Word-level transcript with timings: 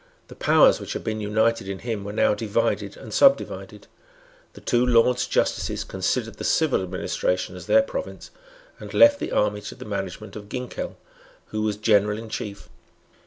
The 0.29 0.35
powers 0.35 0.79
which 0.79 0.93
had 0.93 1.03
been 1.03 1.21
united 1.21 1.69
in 1.69 1.77
him 1.77 2.03
were 2.03 2.11
now 2.11 2.33
divided 2.33 2.97
and 2.97 3.13
subdivided. 3.13 3.85
The 4.53 4.61
two 4.61 4.83
Lords 4.83 5.27
justices 5.27 5.83
considered 5.83 6.37
the 6.39 6.43
civil 6.43 6.81
administration 6.81 7.55
as 7.55 7.67
their 7.67 7.83
province, 7.83 8.31
and 8.79 8.95
left 8.95 9.19
the 9.19 9.31
army 9.31 9.61
to 9.61 9.75
the 9.75 9.85
management 9.85 10.35
of 10.35 10.49
Ginkell, 10.49 10.97
who 11.49 11.61
was 11.61 11.77
General 11.77 12.17
in 12.17 12.29
Chief. 12.29 12.67